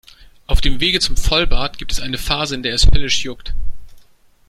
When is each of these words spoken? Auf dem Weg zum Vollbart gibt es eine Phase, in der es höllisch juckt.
Auf 0.47 0.61
dem 0.61 0.79
Weg 0.79 0.99
zum 1.03 1.15
Vollbart 1.15 1.77
gibt 1.77 1.91
es 1.91 1.99
eine 1.99 2.17
Phase, 2.17 2.55
in 2.55 2.63
der 2.63 2.73
es 2.73 2.87
höllisch 2.87 3.23
juckt. 3.23 3.53